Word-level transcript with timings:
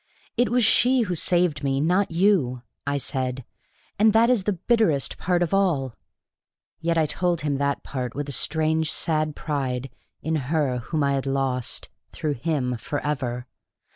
"It 0.35 0.49
was 0.49 0.65
she 0.65 1.01
who 1.01 1.13
saved 1.13 1.63
me, 1.63 1.79
not 1.79 2.09
you," 2.09 2.63
I 2.87 2.97
said. 2.97 3.45
"And 3.99 4.13
that 4.13 4.31
is 4.31 4.45
the 4.45 4.53
bitterest 4.53 5.19
part 5.19 5.43
of 5.43 5.53
all!" 5.53 5.95
Yet 6.79 6.97
I 6.97 7.05
told 7.05 7.41
him 7.41 7.59
that 7.59 7.83
part 7.83 8.15
with 8.15 8.27
a 8.27 8.31
strange 8.31 8.91
sad 8.91 9.35
pride 9.35 9.91
in 10.23 10.37
her 10.49 10.79
whom 10.79 11.03
I 11.03 11.13
had 11.13 11.27
lost 11.27 11.89
through 12.11 12.33
him 12.33 12.77
forever. 12.77 13.45